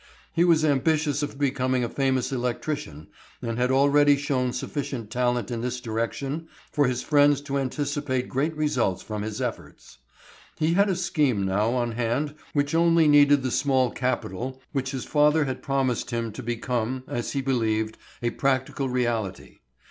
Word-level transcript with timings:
He 0.33 0.43
was 0.43 0.65
ambitious 0.65 1.21
of 1.21 1.37
becoming 1.37 1.83
a 1.83 1.87
famous 1.87 2.31
electrician 2.31 3.09
and 3.39 3.59
had 3.59 3.69
already 3.69 4.17
shown 4.17 4.51
sufficient 4.51 5.11
talent 5.11 5.51
in 5.51 5.61
this 5.61 5.79
direction 5.79 6.47
for 6.71 6.87
his 6.87 7.03
friends 7.03 7.39
to 7.41 7.59
anticipate 7.59 8.27
great 8.27 8.57
results 8.57 9.03
from 9.03 9.21
his 9.21 9.39
efforts. 9.39 9.99
He 10.57 10.73
had 10.73 10.89
a 10.89 10.95
scheme 10.95 11.45
now 11.45 11.73
on 11.73 11.91
hand 11.91 12.33
which 12.53 12.73
only 12.73 13.07
needed 13.07 13.43
the 13.43 13.51
small 13.51 13.91
capital 13.91 14.59
which 14.71 14.89
his 14.89 15.05
father 15.05 15.45
had 15.45 15.61
promised 15.61 16.09
him 16.09 16.31
to 16.31 16.41
become, 16.41 17.03
as 17.07 17.33
he 17.33 17.41
believed, 17.41 17.95
a 18.23 18.31
practical 18.31 18.89
reality. 18.89 19.59